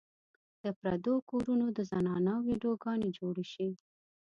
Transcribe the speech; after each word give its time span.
د 0.63 0.65
پردو 0.79 1.13
کورونو 1.29 1.65
د 1.77 1.79
زنانو 1.91 2.33
ويډيو 2.47 2.71
ګانې 2.83 3.09
جوړې 3.17 3.45
شي 3.53 3.69